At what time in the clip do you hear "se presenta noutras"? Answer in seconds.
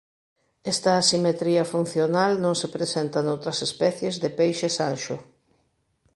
2.61-3.59